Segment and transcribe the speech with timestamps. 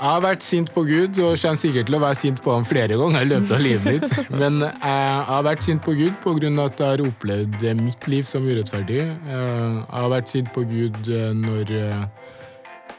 [0.00, 2.62] Jeg har vært sint på Gud, og kommer sikkert til å være sint på ham
[2.64, 4.30] flere ganger i løpet av livet mitt.
[4.32, 6.48] Men jeg har vært sint på Gud pga.
[6.64, 9.02] at jeg har opplevd mitt liv som urettferdig.
[9.04, 11.74] Jeg har vært sint på Gud når,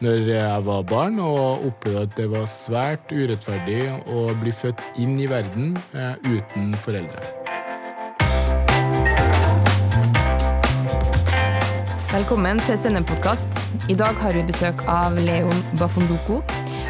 [0.06, 5.18] når jeg var barn, og opplevde at det var svært urettferdig å bli født inn
[5.18, 5.80] i verden
[6.30, 7.26] uten foreldre.
[12.14, 13.58] Velkommen til Sendepodkast.
[13.90, 16.44] I dag har vi besøk av Leon Bafondoko.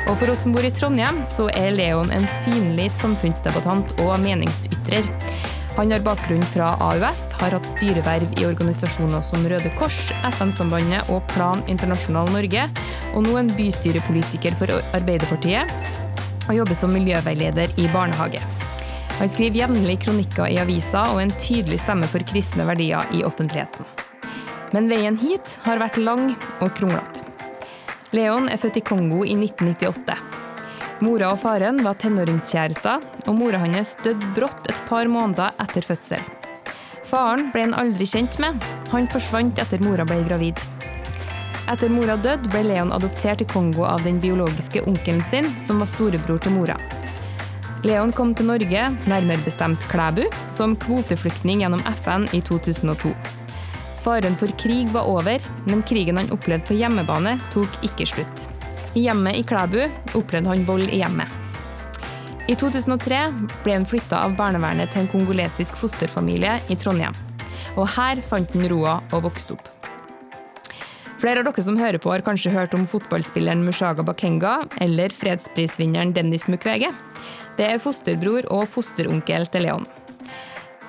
[0.10, 5.06] Og for oss som bor i Trondheim, så er Leon en synlig samfunnsdebattant og meningsytrer.
[5.78, 11.24] Han har bakgrunn fra AUF, har hatt styreverv i organisasjoner som Røde Kors, FN-sambandet og
[11.32, 12.66] Plan Internasjonal Norge,
[13.14, 15.72] og nå en bystyrepolitiker for Arbeiderpartiet,
[16.50, 18.44] og jobber som miljøveileder i barnehage.
[19.22, 23.86] Han skriver jevnlig kronikker i aviser og en tydelig stemme for kristne verdier i offentligheten.
[24.74, 27.21] Men veien hit har vært lang og kronglete.
[28.12, 30.16] Leon er født i Kongo i 1998.
[31.02, 36.26] Mora og faren var tenåringskjærester, og mora hans døde brått et par måneder etter fødsel.
[37.08, 38.60] Faren ble han aldri kjent med.
[38.92, 40.60] Han forsvant etter mora ble gravid.
[41.72, 45.88] Etter mora døde, ble Leon adoptert til Kongo av den biologiske onkelen sin, som var
[45.88, 46.76] storebror til mora.
[47.88, 53.16] Leon kom til Norge, nærmere bestemt Klæbu, som kvoteflyktning gjennom FN i 2002.
[54.02, 58.48] Faren for krig var over, men krigen han opplevde på hjemmebane, tok ikke slutt.
[58.98, 59.84] I hjemmet i Klæbu
[60.18, 61.30] opplevde han vold i hjemmet.
[62.50, 63.20] I 2003
[63.62, 67.16] ble han flytta av barnevernet til en kongolesisk fosterfamilie i Trondheim.
[67.78, 69.70] Og her fant han roa og vokste opp.
[71.22, 76.16] Flere av dere som hører på, har kanskje hørt om fotballspilleren Mushaga Bakenga eller fredsprisvinneren
[76.18, 76.90] Dennis Mukwege.
[77.60, 79.86] Det er fosterbror og fosteronkel til Leon.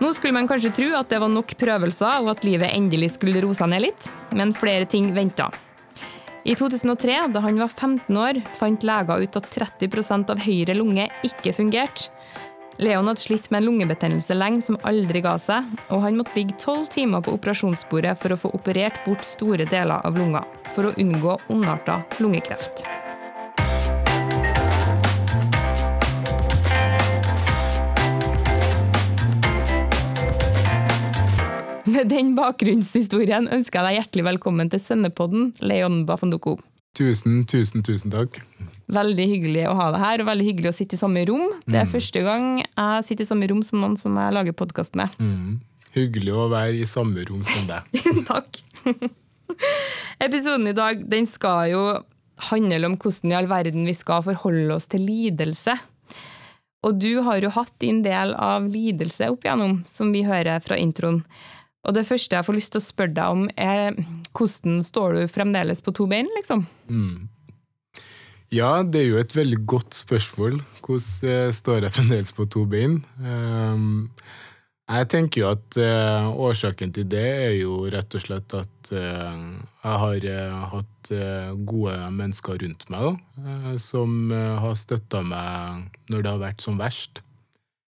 [0.01, 3.43] Nå skulle man kanskje tro at det var nok prøvelser, og at livet endelig skulle
[3.45, 5.51] roe seg ned litt, men flere ting venta.
[6.43, 11.07] I 2003, da han var 15 år, fant leger ut at 30% av høyre lunge
[11.29, 12.11] ikke fungerte.
[12.83, 16.57] Leon hadde slitt med en lungebetennelse lenge som aldri ga seg, og han måtte ligge
[16.59, 20.43] tolv timer på operasjonsbordet for å få operert bort store deler av lunga,
[20.73, 22.87] for å unngå ondarta lungekreft.
[31.93, 36.55] Med den bakgrunnshistorien ønsker jeg deg hjertelig velkommen til Sendepodden, Leon Bafandoko.
[36.97, 38.39] Tusen, tusen, tusen takk.
[38.93, 41.45] Veldig hyggelig å ha deg her, og veldig hyggelig å sitte i samme rom.
[41.67, 41.93] Det er mm.
[41.93, 45.13] første gang jeg sitter i samme rom som noen som jeg lager podkast med.
[45.21, 45.61] Mm.
[45.93, 48.03] Hyggelig å være i samme rom som deg.
[48.31, 48.63] takk.
[50.23, 51.87] Episoden i dag den skal jo
[52.53, 55.77] handle om hvordan i all verden vi skal forholde oss til lidelse.
[56.87, 60.81] Og du har jo hatt din del av lidelse opp igjennom, som vi hører fra
[60.81, 61.21] introen.
[61.83, 63.97] Og det første jeg får lyst til å spørre deg om, er
[64.37, 66.67] hvordan står du fremdeles på to bein, liksom?
[66.87, 67.27] Mm.
[68.53, 70.61] Ja, det er jo et veldig godt spørsmål.
[70.85, 73.01] Hvordan eh, står jeg fremdeles på to bein?
[73.19, 74.13] Um,
[74.93, 79.41] jeg tenker jo at uh, årsaken til det er jo rett og slett at uh,
[79.83, 81.13] jeg har hatt
[81.67, 87.25] gode mennesker rundt meg da, som har støtta meg når det har vært som verst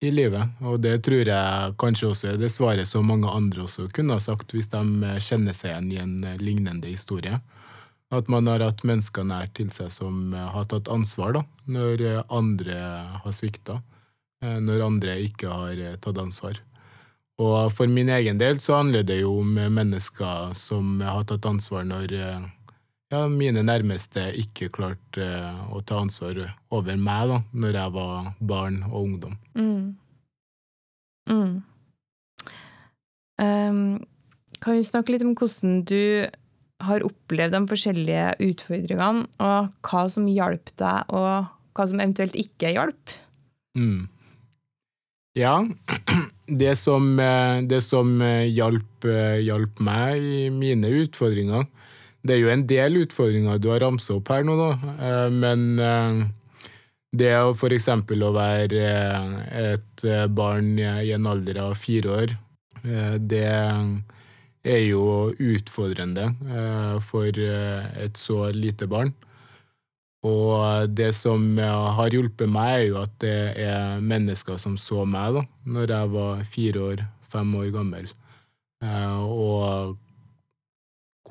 [0.04, 0.52] i livet.
[0.68, 4.24] Og det tror jeg kanskje også er det svaret som mange andre også kunne ha
[4.24, 7.40] sagt hvis de kjenner seg igjen i en lignende historie.
[8.14, 12.78] At man har hatt mennesker nær til seg som har tatt ansvar da, når andre
[13.24, 13.80] har svikta.
[14.44, 16.60] Eh, når andre ikke har tatt ansvar.
[17.42, 21.88] Og for min egen del så handler det jo om mennesker som har tatt ansvar
[21.88, 22.14] når
[23.14, 25.28] ja, mine nærmeste ikke klarte
[25.70, 26.40] å ta ansvar
[26.74, 29.36] over meg da når jeg var barn og ungdom.
[29.54, 29.94] Mm.
[31.30, 31.54] Mm.
[33.42, 33.84] Um,
[34.64, 36.26] kan vi snakke litt om hvordan du
[36.84, 42.74] har opplevd de forskjellige utfordringene, og hva som hjalp deg, og hva som eventuelt ikke
[42.76, 43.14] hjalp?
[43.78, 44.10] Mm.
[45.40, 45.56] Ja,
[46.64, 51.66] det som, eh, det som eh, hjalp, eh, hjalp, meg i mine utfordringer
[52.24, 54.70] Det er jo en del utfordringer du har ramsa opp her nå, da,
[55.34, 55.64] men
[57.12, 57.90] det å f.eks.
[57.92, 58.86] å være
[59.60, 62.36] et barn i en alder av fire år,
[63.20, 65.04] det er jo
[65.36, 66.30] utfordrende
[67.04, 69.12] for et så lite barn.
[70.24, 75.36] Og det som har hjulpet meg, er jo at det er mennesker som så meg
[75.36, 77.04] da når jeg var fire år,
[77.34, 78.08] fem år gammel,
[78.86, 79.98] eh, og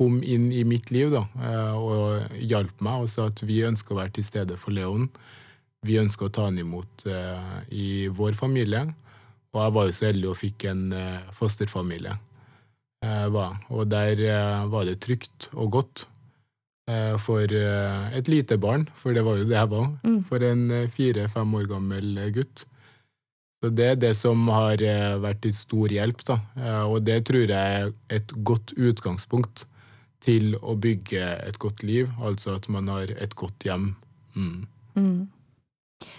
[0.03, 3.95] kom inn i mitt liv da, eh, og hjalp meg og sa at vi ønsker
[3.95, 5.07] å være til stede for Leon.
[5.87, 8.85] Vi ønsker å ta han imot eh, i vår familie.
[9.53, 10.85] Og jeg var jo så heldig og fikk en
[11.37, 12.15] fosterfamilie.
[13.05, 14.23] Og der
[14.71, 16.07] var det trygt og godt.
[16.91, 20.25] eh, for eh, et lite barn, for det var jo det jeg var, Mm.
[20.27, 22.65] for en eh, fire-fem år gammel eh, gutt.
[23.63, 26.41] Så det er det som har eh, vært til stor hjelp, da.
[26.59, 29.65] Eh, Og det tror jeg er et godt utgangspunkt
[30.23, 33.93] til å bygge et godt liv, altså at man har et godt hjem.
[34.35, 34.67] Mm.
[34.95, 36.11] Mm.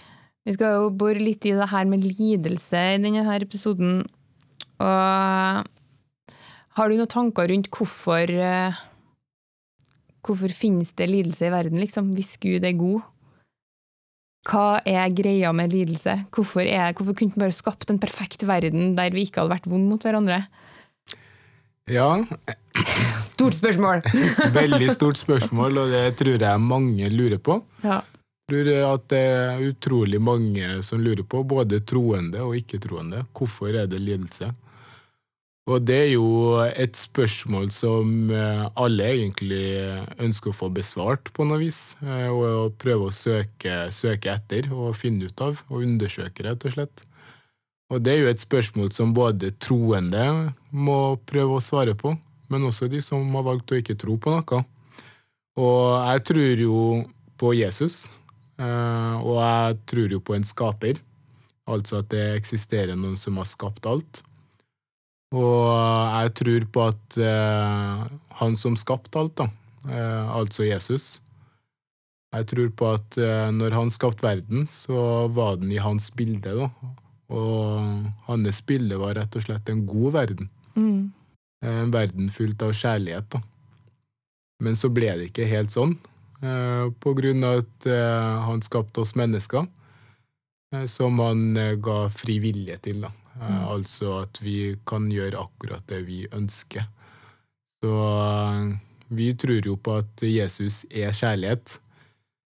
[0.44, 4.02] Vi skal jo bore litt i det her med lidelse i denne her episoden.
[4.82, 5.64] Og
[6.74, 8.82] har du noen tanker rundt hvorfor eh,
[10.24, 13.02] Hvorfor finnes det lidelse i verden, liksom, hvis Gud er god?
[14.48, 16.14] Hva er greia med lidelse?
[16.32, 19.68] Hvorfor, er, hvorfor kunne han bare skapt en perfekt verden der vi ikke hadde vært
[19.68, 20.46] vonde mot hverandre?
[21.92, 22.08] Ja,
[23.24, 24.02] Stort spørsmål!
[24.60, 27.62] veldig stort spørsmål, og det tror jeg mange lurer på.
[27.84, 28.02] ja.
[28.44, 33.72] Jeg tror at det er utrolig mange som lurer på, både troende og ikke-troende, hvorfor
[33.72, 34.50] er det lidelse?
[35.64, 39.64] Og det er jo et spørsmål som eh, alle egentlig
[40.20, 44.92] ønsker å få besvart på noe vis, eh, og prøve å søke, søke etter og
[45.00, 47.06] finne ut av, og undersøke, rett og slett.
[47.88, 52.12] Og det er jo et spørsmål som både troende må prøve å svare på,
[52.54, 54.62] men også de som har valgt å ikke tro på noe.
[55.60, 56.78] Og jeg tror jo
[57.38, 58.04] på Jesus,
[58.58, 61.02] eh, og jeg tror jo på en skaper.
[61.70, 64.22] Altså at det eksisterer noen som har skapt alt.
[65.34, 65.66] Og
[66.14, 68.02] jeg tror på at eh,
[68.40, 69.48] han som skapte alt, da,
[69.88, 71.20] eh, altså Jesus
[72.34, 76.50] Jeg tror på at eh, når han skapte verden, så var den i hans bilde.
[76.50, 76.68] da.
[77.30, 80.50] Og hans bilde var rett og slett en god verden.
[80.74, 81.12] Mm.
[81.64, 83.28] En verden fullt av kjærlighet.
[83.32, 83.40] da.
[84.64, 85.96] Men så ble det ikke helt sånn,
[86.42, 89.66] eh, på grunn av at eh, han skapte oss mennesker,
[90.74, 93.04] eh, som han eh, ga fri vilje til.
[93.06, 93.12] da.
[93.34, 93.62] Mm.
[93.74, 96.86] Altså at vi kan gjøre akkurat det vi ønsker.
[97.82, 98.76] Så eh,
[99.14, 101.78] vi tror jo på at Jesus er kjærlighet.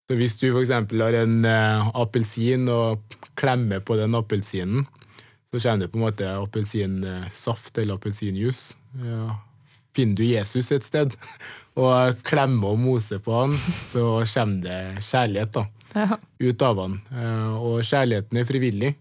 [0.04, 0.74] Så hvis du f.eks.
[1.00, 4.84] har en eh, appelsin og klemmer på den appelsinen,
[5.60, 8.74] så kommer det på en måte appelsinsaft eller appelsinjuice.
[9.04, 9.36] Ja.
[9.94, 11.14] Finner du Jesus et sted
[11.78, 13.54] og klemmer og moser på han,
[13.92, 16.16] så kommer det kjærlighet da, Ja.
[16.42, 16.96] ut av han.
[17.14, 18.94] Eh, Og kjærligheten er frivillig.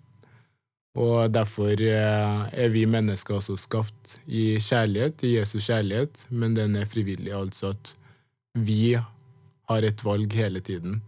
[0.94, 6.76] Og derfor eh, er vi mennesker også skapt i kjærlighet, i Jesus kjærlighet, men den
[6.78, 7.32] er frivillig.
[7.34, 7.96] Altså at
[8.62, 11.00] vi har et valg hele tiden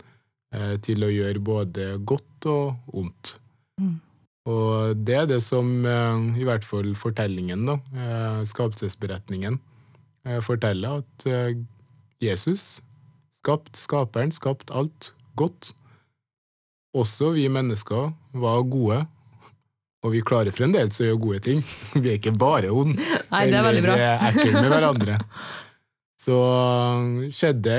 [0.56, 3.36] eh, til å gjøre både godt og ondt.
[3.78, 4.00] Mm.
[4.46, 9.58] Og det er det som eh, i hvert fall fortellingen, da, eh, skapelsesberetningen,
[10.28, 11.26] eh, forteller at
[12.22, 12.84] Jesus,
[13.34, 15.74] skapt, skaperen, skapt alt godt.
[16.96, 19.02] Også vi mennesker var gode,
[20.06, 21.62] og vi klarer fremdeles å gjøre gode ting.
[21.98, 23.02] Vi er ikke bare onde
[23.32, 23.96] Nei, det er veldig bra.
[23.98, 25.16] eller ekle med hverandre.
[26.26, 26.36] Så
[27.34, 27.78] skjedde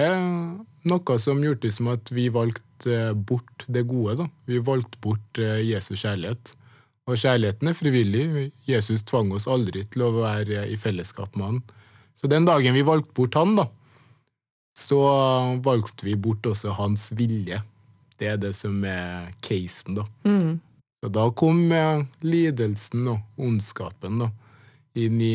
[0.88, 4.16] noe som gjorde det som at vi valgte bort det gode.
[4.22, 4.28] da.
[4.46, 6.52] Vi valgte bort eh, Jesus kjærlighet.
[7.06, 8.26] Og kjærligheten er frivillig.
[8.66, 11.60] Jesus tvang oss aldri til å være i fellesskap med han.
[12.18, 13.68] Så den dagen vi valgte bort han, da,
[14.76, 15.00] så
[15.64, 17.60] valgte vi bort også hans vilje.
[18.16, 20.06] Det er det som er casen, da.
[20.26, 20.56] Mm.
[21.04, 24.30] Og da kom eh, lidelsen og ondskapen da,
[24.96, 25.34] inn i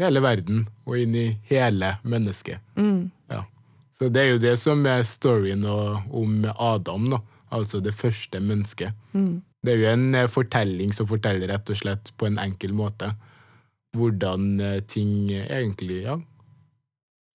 [0.00, 2.62] hele verden og inn i hele mennesket.
[2.78, 3.10] Mm.
[4.00, 7.18] Så det er jo det som er storyen om Adam, da.
[7.52, 8.96] altså det første mennesket.
[9.12, 9.42] Mm.
[9.60, 13.10] Det er jo en eh, fortelling som forteller rett og slett på en enkel måte
[13.92, 16.16] hvordan eh, ting egentlig ja,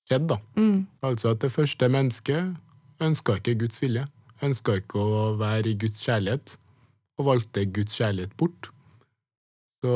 [0.10, 0.34] skjedde.
[0.34, 0.40] da.
[0.58, 0.88] Mm.
[1.06, 2.56] Altså at det første mennesket
[3.06, 4.08] ønska ikke Guds vilje.
[4.42, 6.56] Ønska ikke å være i Guds kjærlighet,
[7.20, 8.72] og valgte Guds kjærlighet bort.
[9.86, 9.94] Så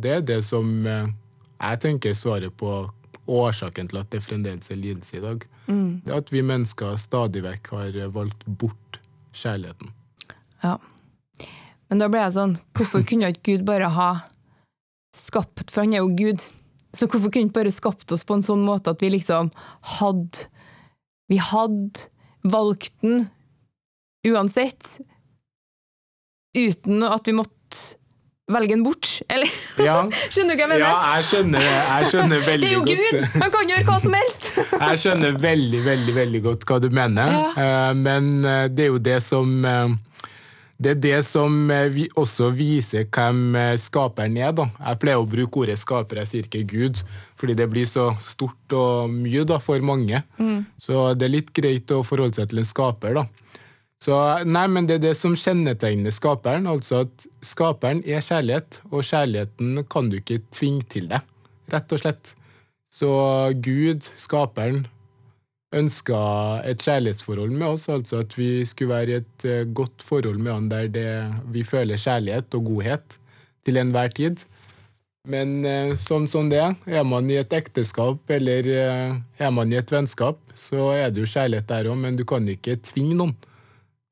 [0.00, 1.12] det er det som eh,
[1.60, 2.86] jeg tenker er svaret på
[3.26, 5.44] årsaken til at det fremdeles er lidelse i dag.
[5.66, 6.00] Mm.
[6.06, 9.00] Det at vi mennesker stadig vekk har valgt bort
[9.36, 9.92] kjærligheten.
[10.62, 10.76] Ja.
[11.90, 14.10] Men da ble jeg sånn, hvorfor kunne ikke Gud bare ha
[15.16, 16.42] skapt, for han er jo Gud,
[16.94, 19.52] så hvorfor kunne han bare skapt oss på en sånn måte at vi liksom
[19.98, 20.48] hadde
[21.30, 22.08] Vi hadde
[22.42, 23.28] valgt den
[24.26, 24.98] uansett,
[26.58, 27.99] uten at vi måtte
[28.56, 29.08] velge den bort?
[29.30, 29.48] Eller,
[29.80, 29.96] Ja,
[30.32, 30.84] skjønner du hva jeg mener?
[30.84, 32.60] ja jeg, skjønner, jeg skjønner veldig godt.
[32.60, 33.40] det er jo godt Gud!
[33.44, 34.52] Han kan gjøre hva som helst!
[34.90, 37.48] Jeg skjønner veldig, veldig veldig godt hva du mener, Ja.
[37.64, 39.98] Eh, men eh, det er jo det som eh,
[40.80, 41.56] det er det som
[41.92, 44.54] vi også viser hvem skaperen er.
[44.56, 44.64] da.
[44.80, 47.02] Jeg pleier å bruke ordet skaper, jeg sier ikke Gud,
[47.36, 50.22] fordi det blir så stort og mye da, for mange.
[50.80, 53.12] Så det er litt greit å forholde seg til en skaper.
[53.20, 53.26] da.
[54.00, 54.16] Så
[54.48, 56.66] nei, men Det er det som kjennetegner skaperen.
[56.66, 61.20] altså at Skaperen er kjærlighet, og kjærligheten kan du ikke tvinge til deg.
[61.70, 62.34] Rett og slett.
[62.90, 63.10] Så
[63.60, 64.86] Gud, skaperen,
[65.76, 66.18] ønska
[66.66, 70.52] et kjærlighetsforhold med oss, altså at vi skulle være i et eh, godt forhold med
[70.52, 71.10] han der det,
[71.52, 73.20] vi føler kjærlighet og godhet
[73.64, 74.42] til enhver tid.
[75.28, 79.70] Men eh, sånn som det er, er man i et ekteskap eller eh, er man
[79.70, 83.14] i et vennskap, så er det jo kjærlighet der òg, men du kan ikke tvinge
[83.20, 83.36] noen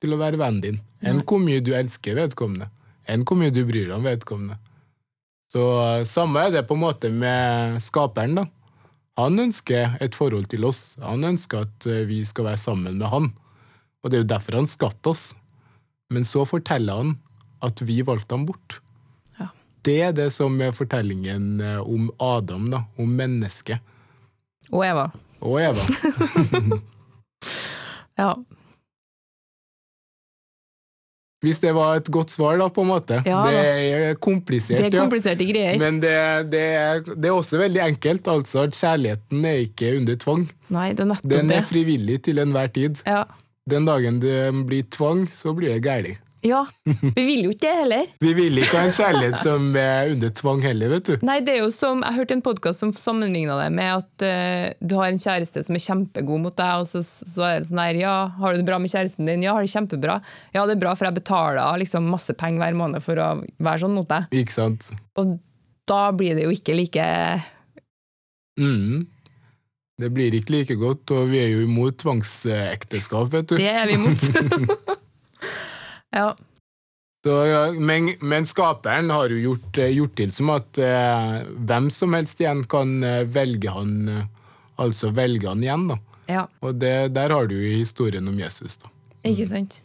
[0.02, 0.80] til å være vennen din.
[1.06, 2.70] Enn hvor mye du elsker vedkommende.
[3.08, 4.58] Enn hvor mye du bryr deg om vedkommende.
[5.52, 8.46] Så eh, samme er det på en måte med skaperen, da.
[9.18, 10.96] Han ønsker et forhold til oss.
[11.02, 13.30] Han ønsker at eh, vi skal være sammen med han.
[14.02, 15.24] Og det er jo derfor han skapte oss.
[16.12, 17.16] Men så forteller han
[17.64, 18.78] at vi valgte ham bort.
[19.40, 19.48] Ja.
[19.84, 23.82] Det er det som er fortellingen eh, om Adam, da, om mennesket.
[24.68, 25.08] Og Eva.
[25.40, 26.78] Og Eva.
[28.18, 28.32] Ja.
[31.44, 33.20] Hvis det var et godt svar, da, på en måte.
[33.22, 35.02] Ja, det er komplisert, Det er ja.
[35.04, 35.76] kompliserte greier.
[35.78, 36.14] Men det,
[36.50, 38.26] det, er, det er også veldig enkelt.
[38.28, 40.48] altså at Kjærligheten er ikke under tvang.
[40.74, 43.04] Nei, det er nettopp Den er frivillig til enhver tid.
[43.06, 43.22] Ja.
[43.70, 46.18] Den dagen det blir tvang, så blir det galt.
[46.46, 46.60] Ja.
[46.84, 48.10] Vi vil jo ikke det heller.
[48.22, 51.26] Vi vil ikke ha en kjærlighet som er under tvang heller, vet du.
[51.26, 54.68] Nei, det er jo som, Jeg hørte en podkast som sammenligna det med at uh,
[54.78, 57.82] du har en kjæreste som er kjempegod mot deg, og så, så er det sånn
[57.82, 59.44] her Ja, har du det bra med kjæresten din?
[59.46, 60.20] Ja, har det kjempebra.
[60.54, 63.28] Ja, det er bra, for jeg betaler liksom masse penger hver måned for å
[63.58, 64.30] være sånn mot deg.
[64.44, 64.90] Ikke sant?
[65.18, 65.38] Og
[65.88, 67.06] da blir det jo ikke like
[68.58, 69.06] Mm.
[69.98, 73.56] Det blir ikke like godt, og vi er jo imot tvangsekteskap, vet du.
[73.58, 74.98] Det er vi imot.
[76.14, 76.36] ja.
[77.26, 77.34] Så,
[77.82, 82.38] men, men skaperen har jo gjort, eh, gjort til som at eh, hvem som helst
[82.40, 84.26] igjen kan eh, velge han eh,
[84.78, 85.96] Altså velge han igjen, da.
[86.30, 86.44] ja.
[86.62, 88.92] Og det, der har du jo historien om Jesus, da.
[89.26, 89.80] Ikke sant?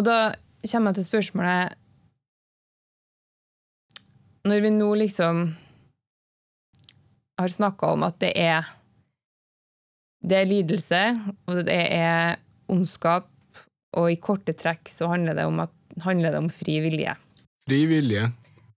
[0.00, 0.32] Og da
[0.64, 1.74] kommer jeg til spørsmålet
[4.48, 5.42] Når vi nå liksom
[7.42, 8.64] har snakka om at det er
[10.22, 11.02] det er lidelse,
[11.50, 12.36] og det er
[12.70, 13.26] ondskap,
[13.98, 17.14] og i korte trekk så handler det om, at, handler det om fri vilje.
[17.68, 18.30] Fri vilje.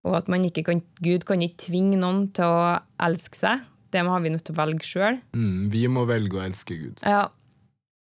[0.05, 3.63] Og at man ikke kan, Gud kan ikke tvinge noen til å elske seg.
[3.93, 5.19] Det har vi nødt til å velge sjøl.
[5.37, 7.01] Mm, vi må velge å elske Gud.
[7.01, 7.29] Ja.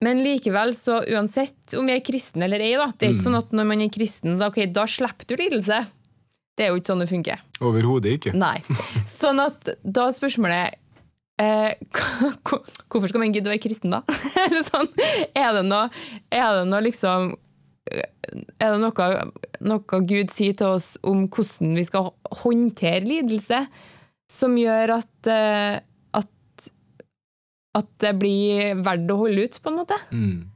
[0.05, 3.39] Men likevel, så uansett om vi er kristne eller ei, da, det er ikke sånn
[3.39, 5.85] at når man er kristen, da, okay, da slipper du lidelse.
[6.55, 7.45] Det er jo ikke sånn det funker.
[7.65, 8.35] Overhodet ikke.
[8.37, 8.59] Nei.
[9.11, 10.77] Sånn at da er spørsmålet
[11.41, 11.73] eh,
[12.91, 14.03] Hvorfor skal man gidde å være kristen, da?
[14.69, 14.91] Sånn,
[15.35, 15.89] er det noe,
[16.31, 17.35] er det noe liksom
[17.91, 19.09] Er det noe,
[19.67, 22.13] noe Gud sier til oss om hvordan vi skal
[22.45, 23.67] håndtere lidelse,
[24.31, 25.77] som gjør at, eh,
[26.17, 26.69] at,
[27.77, 30.01] at det blir verdt å holde ut, på en måte?
[30.17, 30.51] Mm.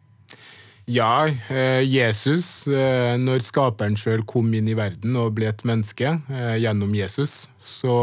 [0.89, 6.17] Ja, eh, Jesus, eh, når skaperen sjøl kom inn i verden og ble et menneske
[6.57, 7.99] gjennom Jesus, så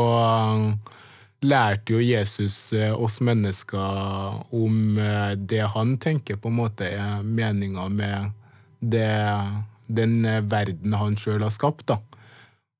[1.43, 7.23] lærte jo Jesus eh, oss mennesker om eh, det han tenker på en måte er
[7.23, 8.31] meninga med
[8.79, 9.09] det,
[9.87, 11.87] den eh, verden han sjøl har skapt.
[11.91, 11.99] da.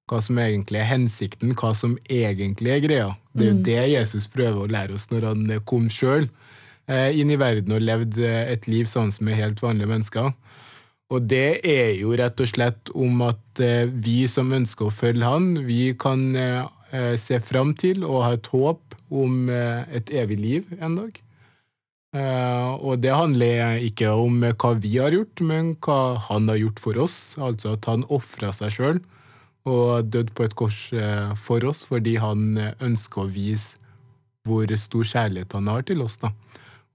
[0.09, 3.11] Hva som egentlig er hensikten, hva som egentlig er greia.
[3.33, 6.29] Det er jo det Jesus prøver å lære oss når han kom sjøl
[6.85, 10.27] inn i verden og levde et liv sånn som er helt vanlige mennesker.
[11.09, 13.63] Og det er jo rett og slett om at
[14.05, 16.27] vi som ønsker å følge han, vi kan
[16.95, 20.97] eh, eh, se fram til og ha et håp om eh, et evig liv en
[20.99, 21.21] dag.
[22.15, 26.79] Eh, og det handler ikke om hva vi har gjort, men hva han har gjort
[26.79, 27.17] for oss.
[27.37, 29.03] Altså at han ofra seg sjøl
[29.65, 30.77] og døde på et kors
[31.41, 32.53] for oss fordi han
[32.85, 33.79] ønsker å vise
[34.45, 36.19] hvor stor kjærlighet han har til oss.
[36.21, 36.29] da.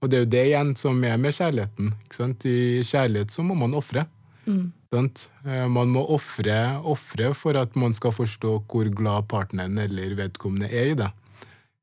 [0.01, 1.91] Og det er jo det igjen som er med kjærligheten.
[2.47, 4.05] I kjærlighet så må man ofre.
[4.47, 4.71] sant?
[4.91, 10.67] Eh, Man må ofre ofre for at man skal forstå hvor glad partneren eller vedkommende
[10.67, 11.07] er i det.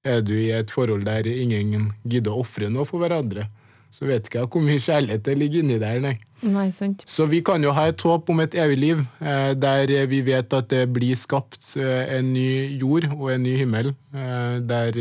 [0.05, 3.47] Er du i et forhold der ingen gidder å ofre noe for hverandre,
[3.91, 6.01] så vet ikke jeg hvor mye kjærlighet det ligger inni der.
[6.05, 6.19] nei.
[6.45, 7.03] Nei, sant.
[7.09, 10.53] Så vi kan jo ha et håp om et evig liv, eh, der vi vet
[10.55, 14.93] at det blir skapt eh, en ny jord og en ny himmel, der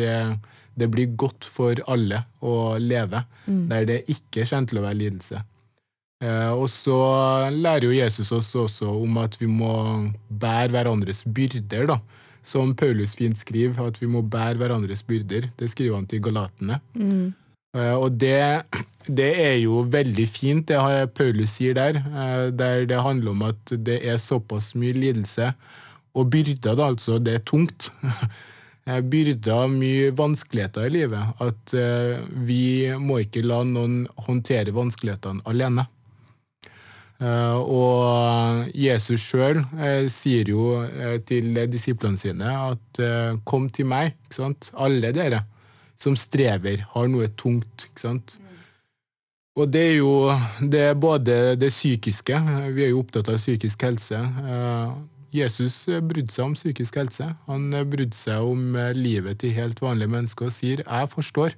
[0.78, 5.44] det blir godt for alle å leve, der det ikke kommer til å være lidelse.
[6.24, 6.98] Eh, og så
[7.54, 9.74] lærer jo Jesus oss også om at vi må
[10.30, 12.00] bære hverandres byrder, da.
[12.48, 15.50] Som Paulus fint skriver, at vi må bære hverandres byrder.
[15.60, 16.80] Det skriver han til galatene.
[16.96, 17.34] Mm.
[17.78, 18.64] Og det,
[19.06, 22.00] det er jo veldig fint, det har Paulus sier der.
[22.00, 25.52] eh, Der det handler om at det er såpass mye lidelse.
[26.16, 27.20] Og byrder, da, altså.
[27.20, 27.92] Det er tungt.
[28.88, 31.34] Eh, Byrder, mye vanskeligheter i livet.
[31.44, 35.84] At eh, vi må ikke la noen håndtere vanskelighetene alene.
[37.18, 39.64] Eh, Og Jesus sjøl
[40.14, 44.14] sier jo eh, til disiplene sine at eh, 'kom til meg',
[44.74, 45.46] alle dere
[45.98, 47.88] som strever, har noe tungt.
[47.90, 48.38] ikke sant?
[49.58, 50.32] Og det er jo
[50.62, 52.38] det er både det psykiske
[52.76, 54.16] Vi er jo opptatt av psykisk helse.
[54.16, 54.92] Eh,
[55.34, 57.36] Jesus brydde seg om psykisk helse.
[57.48, 61.58] Han brydde seg om eh, livet til helt vanlige mennesker og sier 'jeg forstår'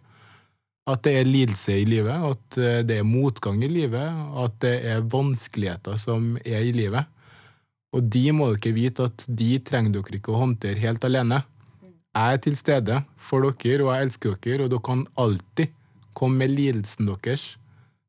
[0.90, 4.76] at det er lidelse i livet, at eh, det er motgang i livet, at det
[4.92, 7.08] er vanskeligheter som er i livet.
[7.96, 11.42] Og de må dere vite at de trenger dere ikke å håndtere helt alene.
[12.16, 15.74] Jeg er til stede for dere, og jeg elsker dere, og dere kan alltid
[16.18, 17.54] komme med lidelsen deres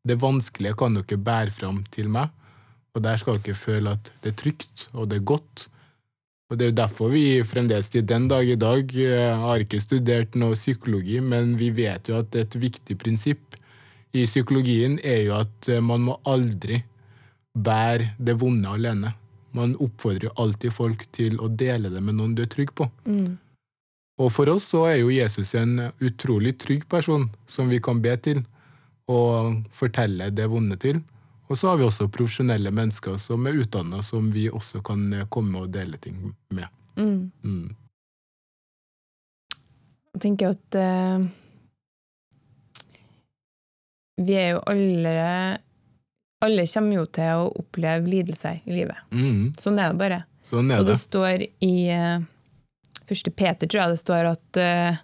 [0.06, 2.30] det vanskelige kan dere bære fram til meg,
[2.94, 5.66] og der skal dere føle at det er trygt, og det er godt.
[6.50, 9.78] Og Det er jo derfor vi fremdeles til den dag i dag eh, har ikke
[9.78, 13.54] studert noe psykologi, men vi vet jo at et viktig prinsipp
[14.10, 16.80] i psykologien er jo at eh, man må aldri
[17.54, 19.14] bære det vonde alene.
[19.54, 22.88] Man oppfordrer jo alltid folk til å dele det med noen du er trygg på.
[23.06, 23.38] Mm.
[24.20, 28.16] Og for oss så er jo Jesus en utrolig trygg person som vi kan be
[28.20, 28.42] til
[29.10, 31.00] og fortelle det vonde til.
[31.50, 35.26] Og så har vi også profesjonelle mennesker som er utdanna, som vi også kan eh,
[35.26, 36.66] komme og dele ting med.
[36.94, 37.30] Mm.
[37.42, 37.74] Mm.
[40.14, 41.26] Jeg tenker at uh,
[44.20, 45.12] vi er jo alle
[46.40, 48.96] Alle kommer jo til å oppleve lidelser i livet.
[49.12, 49.52] Mm.
[49.60, 50.22] Sånn er det bare.
[50.46, 52.22] Sånn er og det, det står i uh,
[53.04, 55.00] første Peter, tror jeg det står at uh,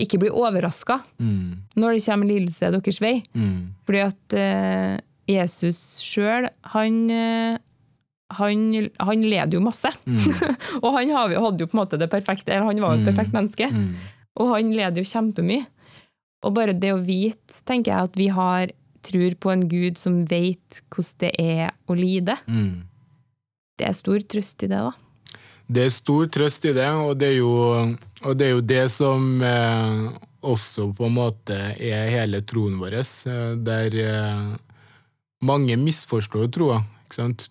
[0.00, 1.74] ikke bli overraska mm.
[1.76, 3.18] når det kommer lidelse deres vei.
[3.36, 3.74] Mm.
[3.84, 4.38] Fordi at
[5.30, 7.60] Jesus sjøl, han, eh,
[8.38, 8.64] han,
[8.98, 9.92] han leder jo masse.
[10.06, 10.18] Mm.
[10.84, 13.10] og han hadde jo på en måte det perfekte, eller han var jo et mm.
[13.10, 13.70] perfekt menneske.
[13.72, 13.90] Mm.
[14.42, 15.66] Og han leder jo kjempemye.
[16.42, 20.20] Og bare det å vite, tenker jeg, at vi har tror på en gud som
[20.30, 22.82] vet hvordan det er å lide, mm.
[23.78, 24.92] det er stor trøst i det, da
[25.72, 27.54] det er stor trøst i det, og det er jo,
[28.34, 30.02] det, er jo det, som eh,
[30.44, 34.50] også på en måte er hele troen vår, eh, der eh,
[35.42, 36.82] mange misforstår troa.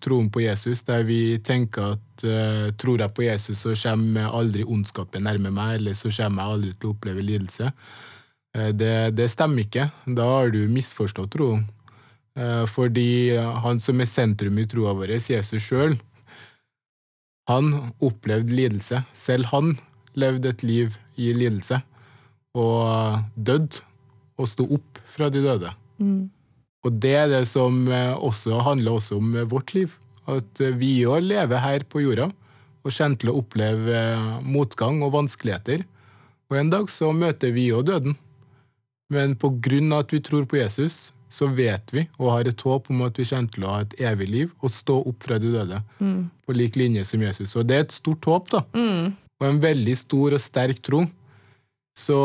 [0.02, 4.64] Troen på Jesus, der vi tenker at uh, tror jeg på Jesus, så kommer aldri
[4.66, 7.70] ondskapen nærme meg, eller så kommer jeg aldri til å oppleve lidelse.
[8.56, 9.86] Uh, det, det, stemmer ikke.
[10.18, 11.62] Da har du misforstått troen.
[12.34, 15.94] Uh, fordi han som er sentrum i troa vår, Jesus sjøl,
[17.50, 19.04] han opplevde lidelse.
[19.14, 19.76] Selv han
[20.18, 21.78] levde et liv i lidelse
[22.58, 23.80] og døde
[24.40, 25.70] og sto opp fra de døde.
[26.02, 26.30] Mm.
[26.82, 29.94] Og det er det som eh, også handler også om vårt liv.
[30.30, 32.30] At vi òg lever her på jorda
[32.82, 35.84] og kommer til å oppleve eh, motgang og vanskeligheter.
[36.50, 38.16] Og en dag så møter vi òg døden.
[39.12, 42.64] Men på grunn av at vi tror på Jesus, så vet vi og har et
[42.66, 45.38] håp om at vi kommer til å ha et evig liv og stå opp fra
[45.40, 45.80] de døde.
[46.02, 46.28] Mm.
[46.44, 47.54] På lik linje som Jesus.
[47.56, 48.64] Og det er et stort håp, da.
[48.76, 49.14] Mm.
[49.40, 51.06] Og en veldig stor og sterk tro.
[51.98, 52.16] Så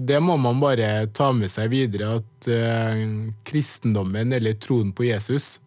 [0.00, 3.02] det må man bare ta med seg videre, at eh,
[3.44, 5.58] kristendommen, eller troen på Jesus,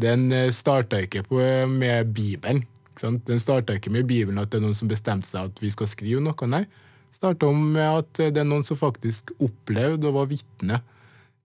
[0.00, 1.38] den uh, starta ikke på,
[1.72, 2.64] med Bibelen.
[3.00, 5.88] Den starta ikke med Bibelen at det er noen som bestemte seg at vi skal
[5.88, 6.48] skrive noe.
[6.48, 6.64] Nei.
[7.12, 10.82] Starta med at det er noen som faktisk opplevde og var vitne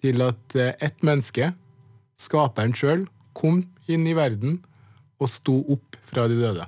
[0.03, 1.51] til at eh, ett menneske,
[2.19, 3.05] skaperen sjøl,
[3.37, 4.59] kom inn i verden
[5.21, 6.65] og sto opp fra de døde.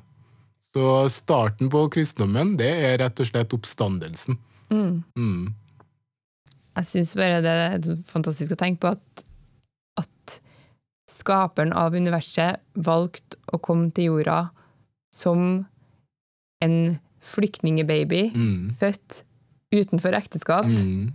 [0.74, 4.40] Så starten på kristendommen, det er rett og slett oppstandelsen.
[4.74, 5.04] Mm.
[5.18, 5.54] Mm.
[6.74, 9.26] Jeg syns bare det er fantastisk å tenke på at,
[10.02, 10.40] at
[11.12, 14.48] skaperen av universet valgte å komme til jorda
[15.14, 15.68] som
[16.66, 16.78] en
[17.24, 18.72] flyktningebaby, mm.
[18.80, 19.22] født
[19.74, 20.66] utenfor ekteskap.
[20.66, 21.14] Mm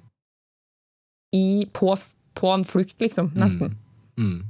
[1.32, 1.96] i, på,
[2.34, 3.32] på, en flukt, liksom.
[3.36, 3.76] Nesten.
[4.18, 4.44] Mm.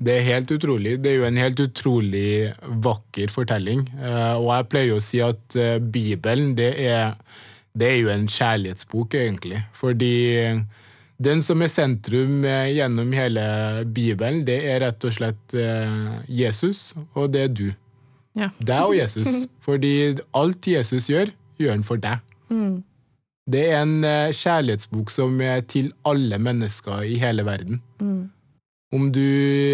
[0.00, 0.96] Det er helt utrolig.
[1.04, 2.50] Det er jo en helt utrolig
[2.84, 3.84] vakker fortelling.
[4.00, 7.18] Uh, og jeg pleier å si at uh, Bibelen, det er,
[7.76, 9.60] det er, jo en kjærlighetsbok, egentlig.
[9.76, 10.14] Fordi
[11.20, 13.44] den som er sentrum uh, gjennom hele
[13.84, 15.56] Bibelen, det er rett og slett
[16.26, 17.68] Jesus, og det er du.
[18.38, 18.48] Ja.
[18.56, 19.44] Deg og Jesus.
[19.66, 19.94] Fordi
[20.38, 22.24] alt Jesus gjør, gjør han for deg.
[22.48, 22.80] Mm.
[23.50, 27.80] Det er en eh, kjærlighetsbok som er til alle mennesker i hele verden.
[28.00, 28.28] Mm.
[28.90, 29.26] Om du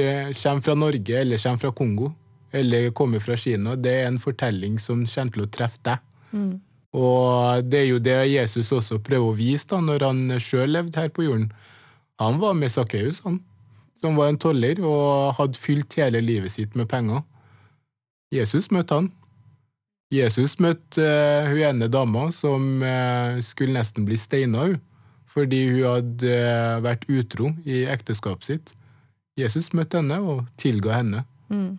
[0.04, 2.12] eh, kommer fra Norge eller kommer fra Kongo
[2.52, 6.04] eller kommer fra Kina, det er en fortelling som kommer til å treffe deg.
[6.32, 6.54] Mm.
[6.96, 11.00] Og det er jo det Jesus også prøver å vise da, når han sjøl levde
[11.00, 11.50] her på jorden.
[12.22, 13.42] Han var med Sakkeus, han,
[14.00, 17.20] som var en toller og hadde fylt hele livet sitt med penger.
[18.32, 19.10] Jesus møtte han,
[20.14, 24.68] Jesus møtte uh, hun ene dama som uh, skulle nesten bli steina
[25.26, 28.70] fordi hun hadde uh, vært utro i ekteskapet sitt.
[29.36, 31.24] Jesus møtte henne og tilga henne.
[31.52, 31.78] Mm.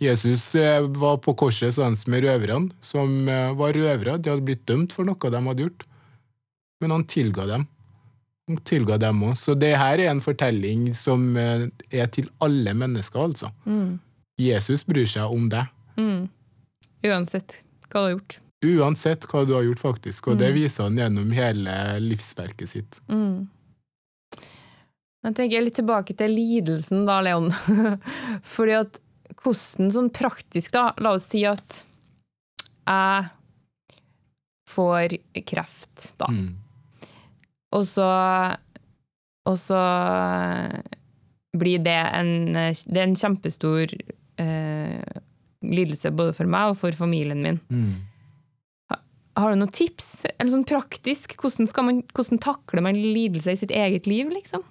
[0.00, 0.54] Jesus
[0.96, 4.16] var på korset sammen med røverne, som var røvere.
[4.16, 5.84] De hadde blitt dømt for noe de hadde gjort.
[6.80, 7.66] men han tilga dem.
[8.48, 9.34] Han tilga dem òg.
[9.36, 13.50] Så det her er en fortelling som eh, er til alle mennesker, altså.
[14.40, 15.68] Jesus bryr seg om deg.
[17.04, 17.60] Uansett
[17.90, 18.40] hva du har gjort.
[18.64, 20.28] Uansett hva du har gjort, faktisk.
[20.32, 23.00] Og det viser han gjennom hele livsverket sitt.
[25.20, 27.50] Jeg tenker litt tilbake til lidelsen da, Leon.
[28.54, 29.00] Fordi at
[29.40, 31.82] hvordan sånn praktisk, da, la oss si at
[32.88, 33.28] jeg
[34.70, 36.30] får kreft, da.
[36.30, 36.56] Mm.
[37.76, 38.10] Og så
[39.46, 39.80] Og så
[41.54, 43.92] blir det en Det er en kjempestor
[44.42, 45.20] eh,
[45.62, 47.60] lidelse både for meg og for familien min.
[47.68, 47.94] Mm.
[49.38, 50.24] Har du noen tips?
[50.32, 51.36] Eller sånn praktisk?
[51.38, 54.64] Hvordan, skal man, hvordan takler man lidelse i sitt eget liv, liksom?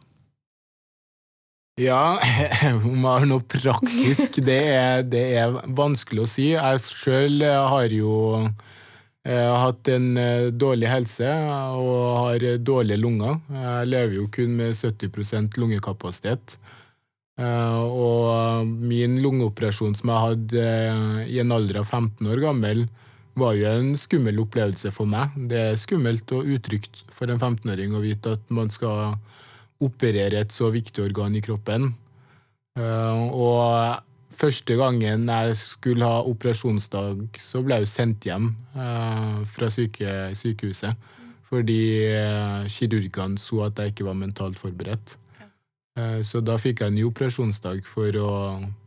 [1.80, 2.20] Ja,
[2.84, 6.50] om jeg har noe praktisk, det er, det er vanskelig å si.
[6.52, 11.30] Jeg sjøl har jo eh, hatt en eh, dårlig helse
[11.80, 13.40] og har dårlige lunger.
[13.54, 16.58] Jeg lever jo kun med 70 lungekapasitet.
[17.40, 20.68] Eh, og min lungeoperasjon som jeg hadde
[21.32, 22.90] i en alder av 15 år gammel,
[23.40, 25.32] var jo en skummel opplevelse for meg.
[25.48, 29.16] Det er skummelt og utrygt for en 15-åring å vite at man skal
[29.84, 31.90] operere et så viktig organ i kroppen.
[32.80, 34.04] Eh, og
[34.40, 40.34] første gangen jeg skulle ha operasjonsdag, så ble jeg jo sendt hjem eh, fra syke,
[40.38, 41.10] sykehuset.
[41.50, 45.18] Fordi eh, kirurgene så at jeg ikke var mentalt forberedt.
[46.24, 48.30] Så da fikk jeg en ny operasjonsdag for å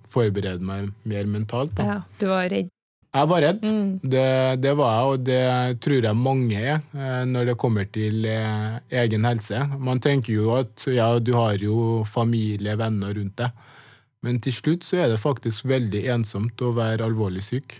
[0.08, 1.74] forberede meg mer mentalt.
[1.76, 1.84] Da.
[1.84, 2.70] Ja, du var redd.
[3.12, 3.66] Jeg var redd.
[3.68, 3.88] Mm.
[4.00, 4.28] Det,
[4.64, 8.78] det var jeg, og det tror jeg mange er eh, når det kommer til eh,
[9.02, 9.60] egen helse.
[9.76, 13.68] Man tenker jo at ja, du har jo familie, venner rundt deg.
[14.24, 17.76] Men til slutt så er det faktisk veldig ensomt å være alvorlig syk.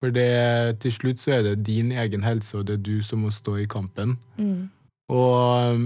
[0.00, 3.24] For det, til slutt så er det din egen helse, og det er du som
[3.24, 4.16] må stå i kampen.
[4.38, 4.70] Mm.
[5.12, 5.84] Og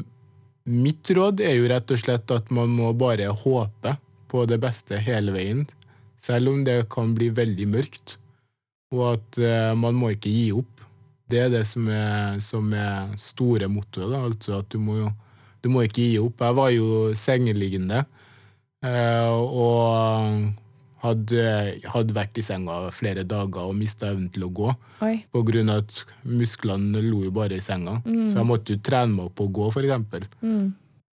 [0.69, 3.97] mitt råd er jo rett og slett at man må bare håpe
[4.29, 5.67] på det beste hele veien.
[6.21, 8.19] Selv om det kan bli veldig mørkt.
[8.95, 10.85] Og at eh, man må ikke gi opp.
[11.29, 14.15] Det er det som er, som er store mottoet.
[14.17, 15.13] Altså at du må, jo-
[15.63, 16.41] du må ikke gi opp.
[16.41, 16.87] Jeg var jo
[17.19, 18.05] sengeliggende
[18.85, 20.55] eh, og
[21.05, 21.43] hadde,
[21.93, 24.73] hadde vært i senga flere dager og mista evnen til å gå.
[25.05, 25.15] Oi.
[25.31, 27.99] På grunn av at musklene lå jo bare i senga.
[28.27, 30.25] Så jeg måtte jo trene meg opp å gå, eksempel.
[30.43, 30.73] Mm.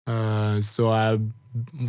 [0.10, 1.20] Eh, Så jeg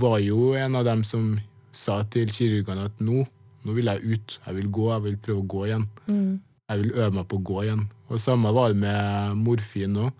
[0.02, 1.36] var jo en av dem som
[1.76, 3.22] sa til kirurgene at nå,
[3.66, 4.36] nå vil jeg ut.
[4.46, 5.86] Jeg vil gå, jeg vil prøve å gå igjen.
[6.06, 6.30] Mm.
[6.70, 7.82] Jeg vil øve meg på å gå igjen.
[8.10, 10.12] Og samme var det med morfin òg,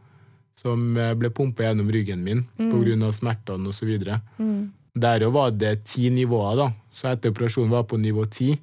[0.56, 3.92] som eh, ble pumpa gjennom ryggen min på grunn av smertene osv.
[4.38, 4.60] Mm.
[4.96, 6.70] Der òg var det ti nivåer, da.
[6.94, 8.54] Så etter operasjonen var jeg på nivå ti.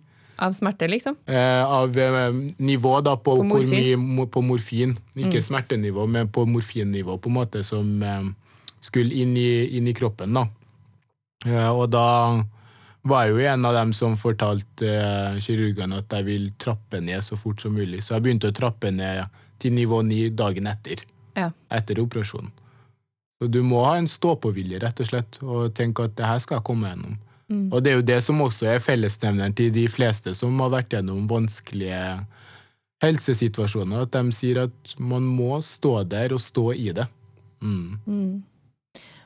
[0.41, 1.15] Av smerte, liksom?
[1.30, 4.02] Eh, av eh, nivå da på, På morfin?
[4.17, 4.96] mye på morfin.
[5.15, 8.26] Ikke smertenivå, men på morfinnivå, på en måte som eh,
[8.84, 10.34] skulle inn i, inn i kroppen.
[10.34, 10.48] da.
[11.46, 12.06] Eh, og da
[13.04, 17.36] var jo en av dem som fortalte eh, kirurgene at jeg vil trappe ned så
[17.39, 18.00] fort som mulig.
[18.04, 19.26] Så jeg begynte å trappe ned
[19.60, 21.04] til nivå 9 dagen etter,
[21.36, 21.50] Ja.
[21.72, 22.52] etter operasjonen.
[23.42, 26.58] Så du må ha en stå-på-vilje, rett og slett, og tenke at det her skal
[26.58, 27.18] jeg komme gjennom.
[27.72, 30.96] Og det er jo det som også er fellesnevneren til de fleste som har vært
[30.96, 32.00] gjennom vanskelige
[33.04, 37.06] helsesituasjoner, at de sier at man må stå der og stå i det.
[37.62, 38.42] Mm.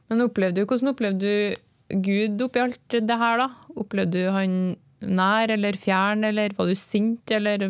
[0.09, 1.55] Men opplevde du, hvordan opplevde du
[1.89, 3.49] Gud oppi alt det her, da?
[3.79, 7.69] Opplevde du han nær eller fjern, eller var du sint, eller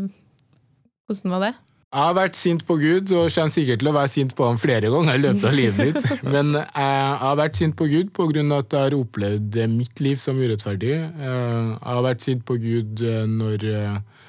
[1.07, 1.55] hvordan var det?
[1.87, 4.57] Jeg har vært sint på Gud, og kommer sikkert til å være sint på ham
[4.59, 6.09] flere ganger i løpet av livet mitt.
[6.35, 8.43] Men jeg har vært sint på Gud pga.
[8.57, 10.97] at jeg har opplevd mitt liv som urettferdig.
[10.99, 14.27] Eh, Jeg har vært sint på Gud eh, når, eh,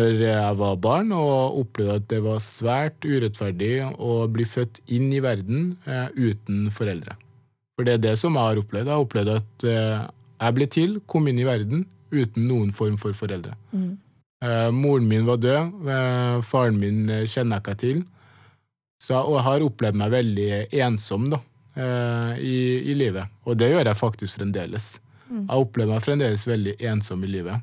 [0.00, 5.12] når jeg var barn, og opplevde at det var svært urettferdig å bli født inn
[5.12, 5.74] i verden
[6.16, 7.20] uten foreldre.
[7.78, 8.88] For det er det som jeg har opplevd.
[8.90, 10.00] Jeg har opplevd at eh,
[10.42, 13.54] jeg ble til, kom inn i verden uten noen form for foreldre.
[14.42, 18.00] Eh, moren min var død, eh, faren min kjenner jeg ikke til.
[18.98, 20.48] Så jeg jeg har opplevd meg veldig
[20.88, 21.38] ensom da,
[21.76, 22.58] eh, i,
[22.90, 23.30] i livet.
[23.46, 25.00] Og det gjør jeg faktisk fremdeles.
[25.30, 27.62] Jeg opplever meg fremdeles veldig ensom i livet.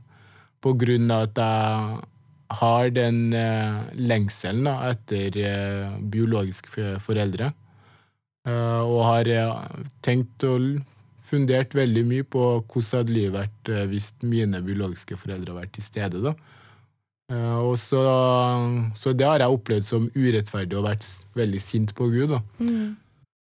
[0.63, 1.99] På grunn av at jeg
[2.61, 3.19] har den
[3.99, 7.51] lengselen da, etter biologiske foreldre.
[8.45, 10.81] Eh, og har eh, tenkt og
[11.25, 15.73] fundert veldig mye på hvordan hadde livet vært eh, hvis mine biologiske foreldre hadde vært
[15.77, 16.21] til stede.
[16.25, 16.35] da.
[17.65, 18.03] Og så,
[18.93, 22.35] så det har jeg opplevd som urettferdig og vært veldig sint på Gud.
[22.35, 22.43] da.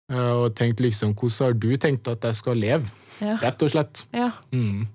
[0.07, 2.87] Eh, og tenkt liksom, hvordan har du tenkt at jeg skal leve?
[3.19, 3.35] Ja.
[3.41, 4.05] Rett og slett.
[4.15, 4.31] Ja.
[4.55, 4.85] Mm.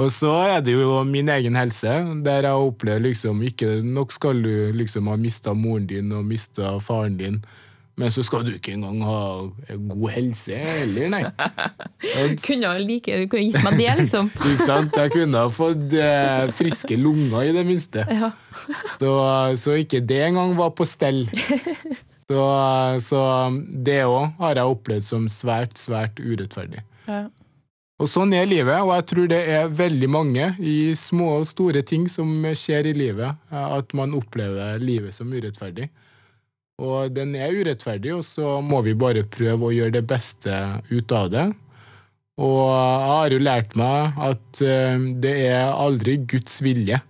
[0.00, 1.92] Og så er det jo min egen helse,
[2.24, 6.76] der jeg opplever liksom ikke nok skal du liksom ha mista moren din og mista
[6.80, 7.40] faren din
[7.98, 9.20] Men så skal du ikke engang ha
[9.90, 11.24] god helse heller, nei.
[12.46, 14.30] Kunne like, du kunne gitt meg det, liksom.
[14.52, 14.96] Ikke sant?
[14.96, 18.06] Jeg kunne ha fått eh, friske lunger, i det minste.
[18.08, 18.30] Ja.
[19.00, 19.10] Så,
[19.60, 21.26] så ikke det engang var på stell.
[22.30, 22.42] Så,
[23.02, 23.20] så
[23.58, 26.84] det òg har jeg opplevd som svært, svært urettferdig.
[27.08, 27.24] Ja.
[28.00, 31.82] Og sånn er livet, og jeg tror det er veldig mange i små og store
[31.82, 35.90] ting som skjer i livet, at man opplever livet som urettferdig.
[36.80, 40.54] Og den er urettferdig, og så må vi bare prøve å gjøre det beste
[40.88, 41.50] ut av det.
[42.40, 47.00] Og jeg har jo lært meg at eh, det er aldri Guds vilje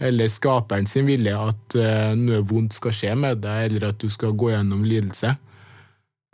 [0.00, 4.08] eller skaperen sin vilje at eh, noe vondt skal skje med deg, eller at du
[4.12, 5.34] skal gå gjennom lidelse.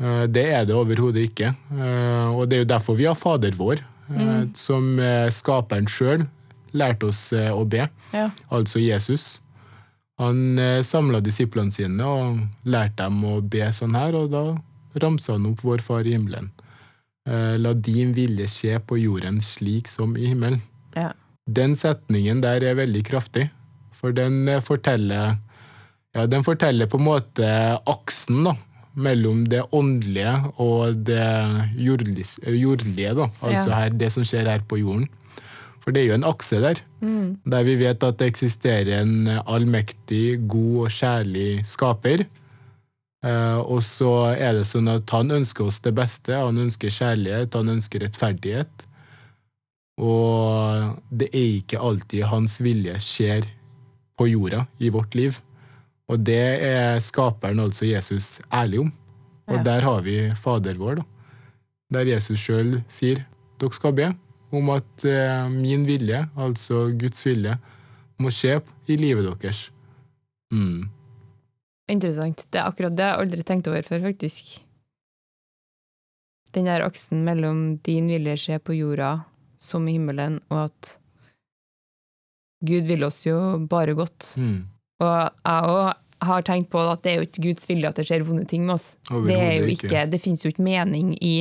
[0.03, 1.55] Eh, det er det overhodet ikke.
[2.37, 4.53] Og det er jo derfor vi har Fader vår, mm.
[4.59, 4.93] som
[5.35, 6.29] skaperen sjøl
[6.77, 8.29] lærte oss å be, Ja.
[8.53, 9.41] altså Jesus.
[10.23, 14.45] Han eh, samla disiplene sine og lærte dem å be sånn her, og da
[15.03, 16.49] ramsa han opp Vår Far i himmelen.
[17.29, 20.63] Eh, La din vilje skje på jorden slik som i himmelen.
[20.97, 21.11] Ja.
[21.47, 23.51] Den setningen der er veldig kraftig,
[23.93, 25.37] for den eh, forteller
[26.17, 27.49] ja, den forteller på en måte
[27.93, 28.55] aksen da,
[28.97, 30.33] mellom det åndelige
[30.65, 31.75] og det eh,
[32.57, 33.27] jordlige, da.
[33.45, 33.83] altså Ja.
[33.83, 35.11] her, det som skjer her på jorden.
[35.87, 36.81] For det er jo en akse der,
[37.47, 42.25] der vi vet at det eksisterer en allmektig, god og kjærlig skaper.
[43.25, 47.55] Eh, og så er det sånn at han ønsker oss det beste, han ønsker kjærlighet,
[47.55, 48.83] han ønsker rettferdighet.
[50.03, 53.47] Og det er ikke alltid hans vilje skjer
[54.19, 55.39] på jorda i vårt liv.
[56.11, 58.93] Og det er skaperen, altså Jesus, ærlig om.
[59.47, 59.63] Og Ja.
[59.63, 61.03] der har vi Fader vår, da.
[61.93, 63.25] Der Jesus sjøl sier
[63.61, 64.15] dere skal be
[64.55, 67.57] om at eh, min vilje, altså Guds vilje,
[68.23, 69.67] må skje i livet deres.
[70.55, 70.87] Mm.
[71.93, 72.47] Interessant.
[72.51, 74.57] Det er akkurat det jeg aldri tenkt over før, faktisk.
[76.57, 79.19] Den der aksen mellom din vilje skjer på jorda
[79.61, 80.97] som i himmelen, og at
[82.67, 83.37] Gud vil oss jo
[83.69, 84.33] bare godt.
[84.41, 84.65] Mm.
[85.05, 88.07] Og jeg òg har tenkt på at det er jo ikke Guds vilje at det
[88.09, 88.95] skjer vonde ting med oss.
[89.11, 89.91] Det er jo ikke.
[89.91, 91.35] ikke, det finnes jo ikke mening i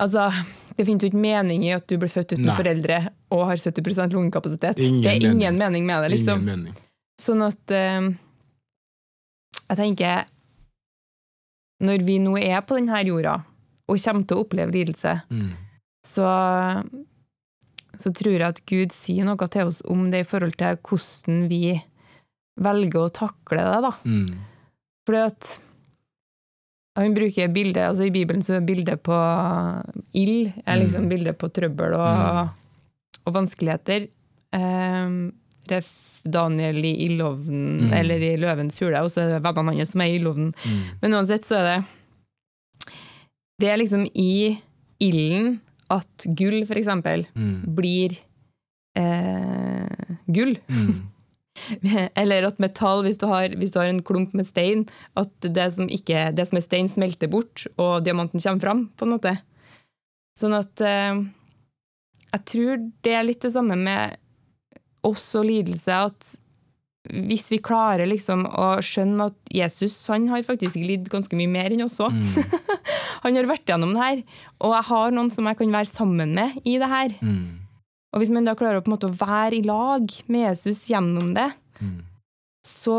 [0.00, 0.30] Altså,
[0.78, 2.54] det finnes jo ikke mening i at du blir født uten Nei.
[2.56, 2.98] foreldre
[3.34, 4.78] og har 70 lungekapasitet.
[4.80, 5.58] Ingen det er ingen mening.
[5.58, 6.40] mening med det, liksom.
[6.40, 6.78] Ingen mening.
[7.20, 8.06] Sånn at uh,
[9.68, 10.24] Jeg tenker
[11.84, 13.36] Når vi nå er på denne jorda
[13.90, 15.50] og kommer til å oppleve lidelse, Mm.
[16.06, 16.26] så,
[17.98, 21.42] så tror jeg at Gud sier noe til oss om det i forhold til hvordan
[21.50, 21.74] vi
[22.62, 23.80] velger å takle det.
[23.84, 23.90] da.
[24.06, 24.38] Mm.
[25.06, 25.50] Fordi at
[26.96, 29.16] han bruker bildet, altså I Bibelen så er bildet på
[30.14, 31.08] ild er liksom Mm.
[31.08, 32.50] bildet på trøbbel og,
[33.26, 34.08] og vanskeligheter.
[34.52, 35.32] Um,
[35.70, 35.88] ref
[36.24, 37.92] Daniel i ildovnen, Mm.
[37.98, 40.52] eller i løvens hule, og så er det vennene hans som er i ildovnen.
[40.64, 40.82] Mm.
[41.02, 41.84] Men uansett så er det
[43.60, 44.58] Det er liksom i
[45.00, 47.74] ilden at gull, for eksempel, Mm.
[47.74, 48.18] blir
[48.96, 49.88] eh,
[50.28, 50.56] gull.
[52.20, 54.86] Eller at metall, hvis du, har, hvis du har en klump med stein,
[55.18, 59.08] at det som, ikke, det som er stein, smelter bort, og diamanten kommer fram, på
[59.08, 59.36] en måte.
[60.38, 61.18] Sånn at eh,
[62.32, 64.16] Jeg tror det er litt det samme med
[65.04, 66.30] oss og lidelse, at
[67.10, 71.74] hvis vi klarer liksom å skjønne at Jesus han har faktisk lidd ganske mye mer
[71.74, 72.14] enn oss òg.
[72.14, 72.60] Mm.
[73.22, 74.22] Han har vært gjennom det her,
[74.62, 77.12] og jeg har noen som jeg kan være sammen med i det her.
[77.22, 77.61] Mm.
[78.12, 80.84] Og hvis man da klarer å på en måte å være i lag med Jesus
[80.90, 81.50] gjennom det,
[81.82, 82.02] Mm.
[82.62, 82.94] så,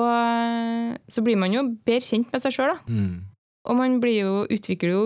[1.08, 2.74] så blir man jo bedre kjent med seg sjøl.
[2.90, 3.22] Mm.
[3.70, 5.04] Og man blir jo, utvikler jo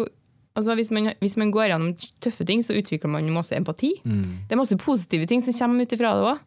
[0.57, 1.91] altså hvis man, hvis man går gjennom
[2.23, 3.91] tøffe ting, så utvikler man jo masse empati.
[4.01, 4.47] Mm.
[4.49, 6.39] Det er masse positive ting som kommer ut ifra det òg.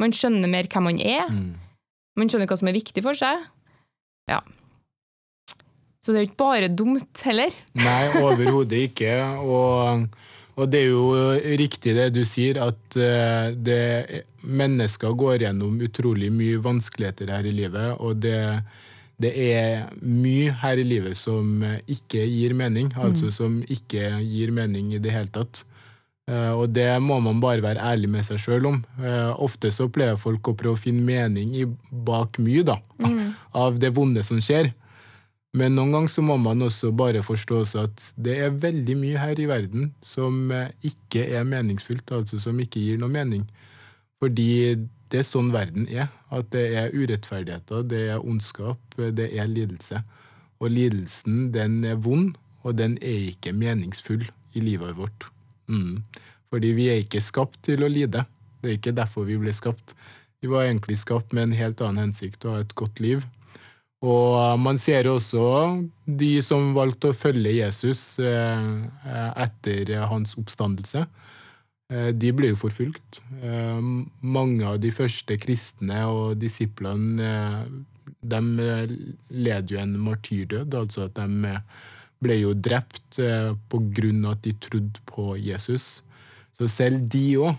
[0.00, 1.28] Man skjønner mer hvem man er.
[1.28, 1.50] Mm.
[2.16, 3.44] Man skjønner hva som er viktig for seg.
[4.30, 4.40] Ja.
[6.00, 7.52] Så det er jo ikke bare dumt heller.
[7.76, 9.12] Nei, overhodet ikke.
[9.44, 10.06] Og,
[10.60, 11.04] og det er jo
[11.60, 17.54] riktig det du sier, at eh, det, mennesker går gjennom utrolig mye vanskeligheter her i
[17.54, 17.96] livet.
[18.00, 18.36] Og det,
[19.20, 24.94] det er mye her i livet som ikke gir mening, altså som ikke gir mening
[24.94, 25.64] i det hele tatt.
[26.30, 28.82] Eh, og det må man bare være ærlig med seg sjøl om.
[29.02, 32.78] Eh, ofte så pleier folk å prøve å finne mening i, bak mye da,
[33.56, 34.70] av det vonde som skjer.
[35.56, 39.40] Men noen ganger så må man også bare forstå at det er veldig mye her
[39.42, 43.48] i verden som eh, ikke er meningsfylt, altså som ikke gir noe mening.
[44.22, 44.76] Fordi
[45.10, 46.06] det er sånn verden er.
[46.30, 50.04] At det er urettferdigheter, det er ondskap, det er lidelse.
[50.60, 54.22] Og lidelsen, den er vond, og den er ikke meningsfull
[54.54, 55.26] i livet vårt.
[55.66, 56.04] Mm.
[56.52, 58.22] Fordi vi er ikke skapt til å lide.
[58.60, 59.96] Det er ikke derfor vi ble skapt.
[60.40, 63.24] Vi var egentlig skapt med en helt annen hensikt, å ha et godt liv.
[64.00, 65.42] Og man ser også
[66.08, 68.70] de som valgte å følge Jesus eh,
[69.44, 71.04] etter hans oppstandelse.
[71.92, 73.20] Eh, de ble jo forfulgt.
[73.44, 73.82] Eh,
[74.24, 77.34] mange av de første kristne og disiplene
[78.20, 78.40] de
[79.28, 81.54] led jo en martyrdød, altså at de
[82.20, 86.02] ble jo drept på grunn av at de trodde på Jesus.
[86.56, 87.56] Så selv de òg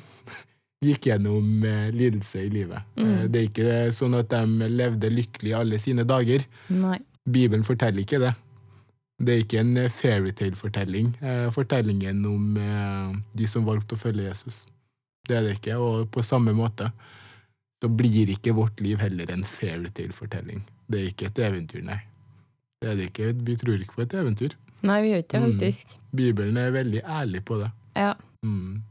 [0.82, 2.88] gikk gjennom eh, lidelse i livet.
[2.98, 3.10] Mm.
[3.10, 6.46] Eh, det er ikke sånn at de levde lykkelig alle sine dager.
[6.74, 6.98] Nei.
[7.30, 8.34] Bibelen forteller ikke det.
[9.22, 11.14] Det er ikke en eh, fairytale-fortelling.
[11.54, 12.58] Fortellingen om
[13.38, 14.64] de som valgte å følge Jesus.
[15.30, 15.78] Det er det ikke.
[15.78, 16.90] Og på samme måte
[17.82, 20.66] så blir ikke vårt liv heller en fairytale-fortelling.
[20.92, 22.02] Det er ikke et eventyr, nei.
[22.82, 23.34] Det er det ikke.
[23.46, 24.58] Vi tror ikke på et eventyr.
[24.82, 25.52] Nei, vi gjør ikke det, mm.
[25.54, 25.94] faktisk.
[25.94, 26.06] Mm.
[26.18, 27.70] Bibelen er veldig ærlig på det.
[27.98, 28.16] Ja.
[28.46, 28.82] Mm.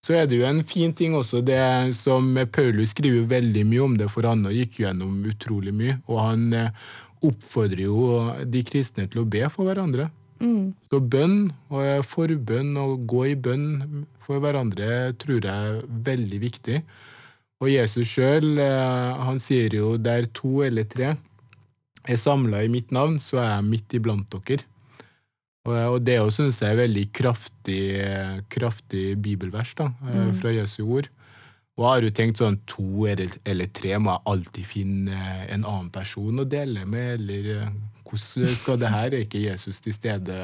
[0.00, 1.60] Så er det jo en fin ting også, det
[1.96, 5.98] som Paulus skriver veldig mye om det, for han gikk gjennom utrolig mye.
[6.08, 6.72] Og han eh,
[7.26, 8.06] oppfordrer jo
[8.48, 10.08] de kristne til å be for hverandre.
[10.40, 10.72] Mm.
[10.88, 16.80] Så bønn og forbønn og gå i bønn for hverandre tror jeg er veldig viktig.
[17.60, 21.12] Og Jesus sjøl, eh, han sier jo der to eller tre
[22.08, 24.64] er samla i mitt navn, så er jeg midt iblant dere.
[25.68, 27.80] Og det òg syns jeg er veldig kraftig,
[28.52, 30.36] kraftig bibelvers da, eh, mm.
[30.40, 31.10] fra Jesu ord.
[31.76, 36.42] Og har jo tenkt sånn to eller, tre må jeg alltid finne en annen person
[36.42, 37.72] å dele med, eller eh,
[38.08, 39.12] hvordan skal det her?
[39.12, 40.38] Er ikke Jesus til stede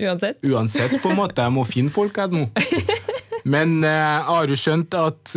[0.00, 0.40] uansett?
[0.42, 1.44] Uansett, på en måte.
[1.44, 2.46] Jeg må finne folk her nå.
[3.54, 5.34] Men eh, jeg har jo skjønt at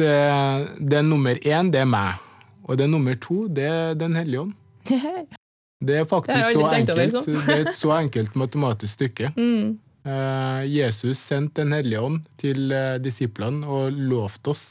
[0.80, 2.24] den nummer én, det er meg.
[2.68, 4.56] Og den nummer to, det er Den hellige ånd.
[5.80, 6.98] Det er faktisk det så enkelt.
[6.98, 7.26] liksom.
[7.28, 9.34] det er et så enkelt matematisk stykke.
[9.38, 9.78] Mm.
[10.08, 14.62] Uh, Jesus sendte Den hellige ånd til uh, disiplene og lovte oss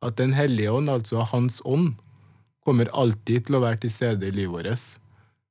[0.00, 1.96] at Den hellige ånd, altså Hans ånd,
[2.64, 4.84] kommer alltid til å være til stede i livet vårt.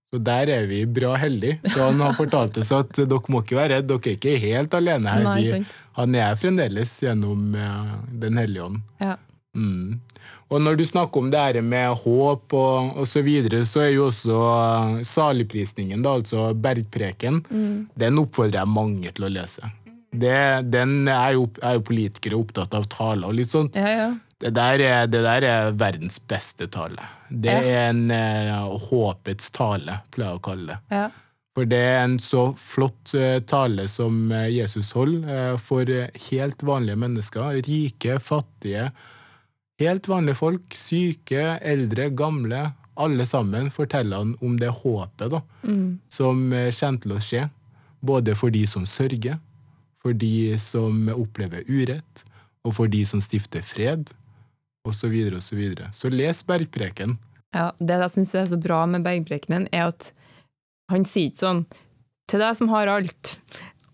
[0.10, 1.60] Så der er vi bra heldige.
[1.68, 4.78] Så han har fortalt oss at dere må ikke være redde, dere er ikke helt
[4.80, 5.28] alene her.
[5.28, 5.64] Nei,
[6.00, 8.80] han er fremdeles gjennom uh, Den hellige ånd.
[9.04, 9.18] Ja.
[9.58, 10.00] Mm.
[10.50, 13.92] Og når du snakker om det her med håp og, osv., så videre, så er
[13.94, 17.76] jo også uh, saligprisningen, da, altså bergpreken, mm.
[18.00, 19.70] den oppfordrer jeg mange til å lese.
[20.10, 20.40] Det,
[20.74, 23.78] den er jo, er jo, politikere opptatt av taler og litt sånt.
[23.78, 24.10] Ja, ja.
[24.40, 27.04] Det, der er, det, der er, verdens beste tale.
[27.30, 27.62] Det ja.
[27.62, 30.80] er en uh, håpets tale, pleier jeg å kalle det.
[30.96, 31.10] Ja.
[31.58, 35.86] For det er en så flott uh, tale som Jesus holder for
[36.32, 37.62] helt vanlige mennesker.
[37.68, 38.88] Rike, fattige,
[39.80, 42.66] Helt vanlige folk, syke, eldre, gamle,
[43.00, 46.00] alle sammen forteller han om det håpet da, mm.
[46.12, 47.46] som eh, kommer til å skje.
[48.04, 49.38] Både for de som sørger,
[50.04, 52.24] for de som opplever urett,
[52.68, 54.12] og for de som stifter fred,
[54.88, 55.00] osv.
[55.00, 55.88] Så, videre, og så, videre.
[55.96, 57.16] så les Bergpreken.
[57.56, 60.12] Ja, Det jeg syns er så bra med Bergprekenen, er at
[60.92, 61.64] han sier ikke sånn
[62.30, 63.38] til deg som har alt,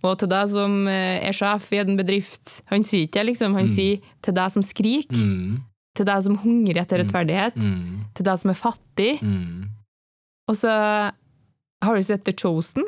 [0.01, 2.59] og til deg som eh, er sjef i en bedrift.
[2.73, 3.53] Han sier ikke det, liksom.
[3.57, 3.73] Han mm.
[3.77, 5.21] sier til deg som skriker.
[5.21, 5.63] Mm
[5.95, 7.05] til deg som hungrer etter mm.
[7.05, 8.03] rettferdighet, mm.
[8.17, 9.11] til deg som er fattig.
[9.23, 9.71] Mm.
[10.51, 10.75] Og så
[11.85, 12.85] har du sett The Chosen?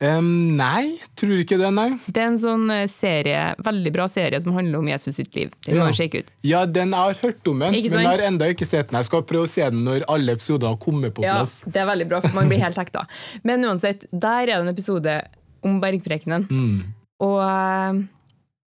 [0.00, 1.90] Um, nei, tror ikke det, nei.
[2.08, 5.50] Det er en sånn eh, serie, veldig bra serie som handler om Jesus sitt liv.
[5.66, 6.30] Den må du sjekke ut.
[6.46, 8.96] Ja, den har hørt om den, men jeg har enda ikke sett den.
[9.02, 11.58] Jeg skal prøve å se den når alle episoder har kommet på plass.
[11.66, 13.04] Ja, det er veldig bra, for man blir helt hekta.
[13.44, 15.18] Men uansett, der er det en episode
[15.68, 16.48] om bergprekenen.
[16.48, 16.80] Mm.
[17.28, 18.00] Og eh,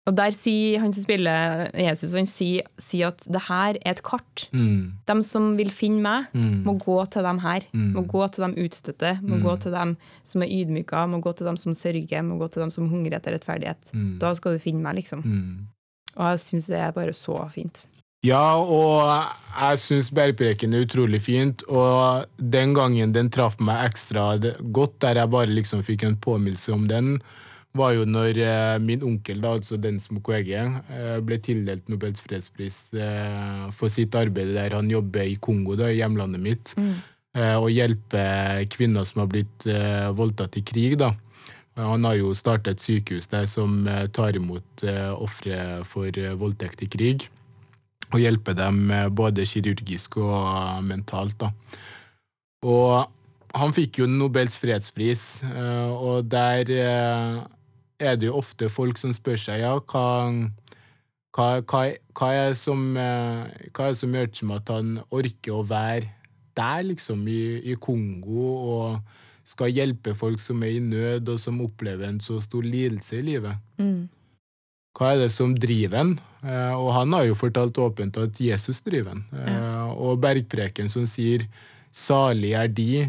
[0.08, 4.04] og der sier han som spiller Jesus, han sier, sier at det her er et
[4.08, 4.46] kart.
[4.56, 4.96] Mm.
[5.10, 6.62] De som vil finne meg, mm.
[6.64, 7.66] må gå til dem her.
[7.76, 7.90] Mm.
[7.98, 9.44] Må gå til dem utstøtte, må mm.
[9.44, 9.96] gå til dem
[10.32, 13.20] som er ydmyka, må gå til dem som sørger, må gå til dem som hungrer
[13.20, 13.92] etter rettferdighet.
[13.92, 14.14] Mm.
[14.24, 15.26] Da skal du finne meg, liksom.
[15.28, 15.68] Mm.
[16.16, 17.84] Og jeg syns det er bare så fint.
[18.26, 19.04] Ja, og
[19.60, 21.66] jeg syns bergpreken er utrolig fint.
[21.68, 26.74] Og den gangen den traff meg ekstra godt, der jeg bare liksom fikk en påminnelse
[26.74, 27.18] om den,
[27.76, 32.80] var jo når eh, min onkel, da, altså Dens Mukwege, eh, ble tildelt Nobels fredspris
[32.98, 36.94] eh, for sitt arbeid der han jobber i Kongo, da, i hjemlandet mitt, mm.
[37.38, 39.68] eh, og hjelper kvinner som har blitt
[40.18, 40.98] voldtatt i krig.
[41.02, 41.14] da.
[41.78, 44.82] Han har jo starta et sykehus der som tar imot
[45.14, 46.10] ofre for
[46.42, 47.28] voldtekt i krig.
[48.16, 51.38] Og hjelper dem både kirurgisk og mentalt.
[51.38, 51.52] da.
[52.66, 53.06] Og
[53.54, 55.44] han fikk jo Nobels fredspris,
[56.02, 56.74] og der
[58.00, 60.08] er det jo ofte folk som spør seg ja, hva,
[61.36, 61.84] hva, hva,
[62.18, 66.14] hva er det som, eh, som gjør som at han orker å være
[66.58, 71.62] der, liksom, i, i, Kongo, og skal hjelpe folk som er i nød, og som
[71.62, 73.62] opplever en så stor lidelse i livet?
[73.78, 74.08] Mm.
[74.98, 76.16] Hva er det som driver en?
[76.42, 79.26] Eh, og han har jo fortalt åpent at Jesus driver en.
[79.38, 79.54] Ja.
[79.54, 81.46] Eh, og Bergpreken som sier
[81.94, 83.06] salig er de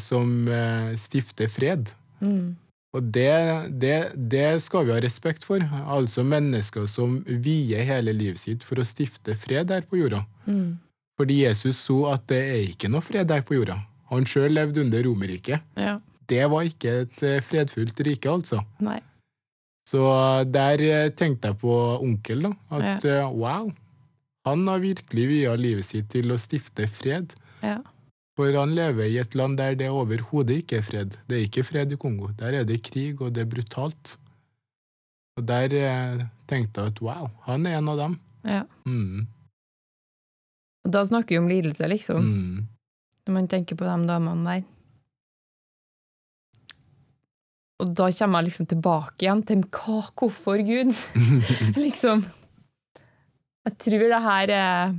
[0.00, 0.48] som
[0.96, 1.90] stifter fred.
[2.20, 2.59] Mm.
[2.96, 3.30] Og det,
[3.78, 3.96] det,
[4.32, 5.62] det skal vi ha respekt for.
[5.86, 10.24] Altså mennesker som vier hele livet sitt for å stifte fred her på jorda.
[10.48, 10.80] Mm.
[11.20, 13.78] Fordi Jesus så at det er ikke noe fred der på jorda.
[14.10, 15.62] Han sjøl levde under Romerriket.
[15.78, 16.00] Ja.
[16.30, 18.62] Det var ikke et eh, fredfullt rike, altså.
[18.82, 18.98] Nei.
[19.86, 20.02] Så
[20.50, 22.52] der eh, tenkte jeg på onkel, da.
[22.78, 23.28] At ja.
[23.30, 23.70] wow,
[24.48, 27.34] han har virkelig via livet sitt til å stifte fred.
[27.62, 27.78] Ja.
[28.40, 31.16] For han lever i et land der det overhodet ikke er fred.
[31.28, 32.30] Det er ikke fred i Kongo.
[32.38, 34.14] Der er det krig, og det er brutalt.
[35.36, 38.16] Og der eh, tenkte jeg at wow, han er en av dem.
[38.48, 38.64] ja.
[38.88, 39.28] Mm.
[40.88, 42.24] Da snakker vi om lidelse, liksom.
[42.24, 42.68] Mm.
[43.28, 44.64] Når man tenker på de damene der.
[47.84, 50.96] Og da kommer jeg liksom tilbake igjen til hva, hvorfor Gud?
[51.84, 52.24] liksom.
[53.68, 54.96] Jeg tror det her er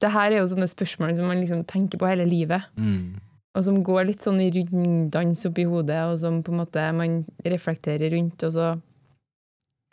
[0.00, 2.64] Det her er jo sånne spørsmål som man liksom tenker på hele livet.
[2.80, 3.18] Mm.
[3.50, 7.20] Og som går litt sånn i runddans oppi hodet, og som på en måte man
[7.42, 8.68] reflekterer rundt, og så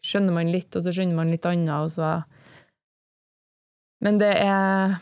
[0.05, 2.21] skjønner man litt, og så skjønner man litt annet, og så
[4.03, 4.99] Men det er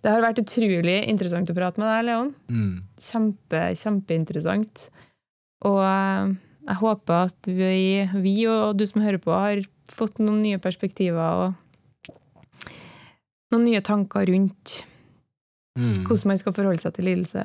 [0.00, 2.28] Det har vært utrolig interessant å prate med deg, Leon.
[2.48, 2.74] Mm.
[3.02, 4.84] Kjempe, kjempeinteressant.
[5.66, 6.36] Og eh,
[6.68, 11.42] jeg håper at vi, vi og du som hører på, har fått noen nye perspektiver
[11.42, 11.56] og
[13.52, 14.82] noen nye tanker rundt
[15.78, 16.04] Mm.
[16.08, 17.42] hvordan man skal forholde seg til lidelse.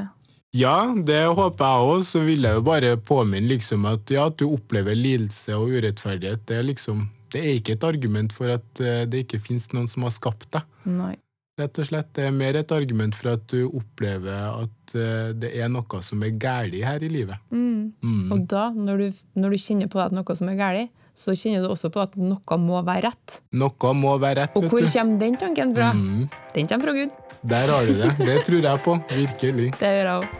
[0.58, 2.04] Ja, det håper jeg òg.
[2.08, 6.42] Så vil jeg jo bare påminne liksom at ja, at du opplever lidelse og urettferdighet,
[6.50, 9.88] det er liksom det er ikke et argument for at eh, det ikke finnes noen
[9.90, 10.66] som har skapt deg.
[10.86, 11.16] Nei.
[11.58, 15.50] Rett og slett, Det er mer et argument for at du opplever at eh, det
[15.58, 17.38] er noe som er galt her i livet.
[17.50, 17.94] Mm.
[18.02, 18.32] Mm.
[18.34, 19.08] Og da, når du,
[19.42, 22.16] når du kjenner på at noe som er galt, så kjenner du også på at
[22.18, 23.42] noe må være rett.
[23.54, 24.88] Noe må være rett, Og hvor du.
[24.90, 25.92] kommer den tanken fra?
[25.94, 26.30] Mm.
[26.56, 27.12] Den kommer fra Gud.
[27.44, 28.14] Der har du det.
[28.18, 28.96] Det tror jeg på.
[29.12, 29.68] Virkelig.
[29.82, 30.40] Det gjør jeg òg.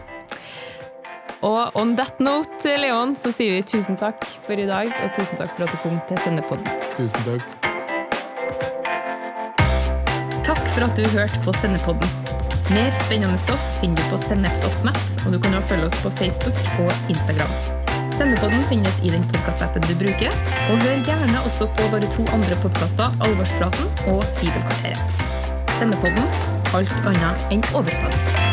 [1.44, 5.36] Og on that note, Leon, så sier vi tusen takk for i dag, og tusen
[5.36, 6.64] takk for at du kom til Sendepodden.
[6.96, 7.44] Tusen takk.
[10.44, 12.08] Takk for at du hørte på Sendepodden.
[12.72, 16.56] Mer spennende stoff finner du på sennep.net, og du kan også følge oss på Facebook
[16.80, 17.83] og Instagram.
[18.18, 20.30] Sendepodden finnes i den podkastappen du bruker,
[20.70, 25.22] og hør gjerne også på våre to andre podkaster, Alvorspraten og Bibelkvarteret.
[25.80, 26.26] Sendepodden
[26.78, 28.43] alt annet enn overfladisk.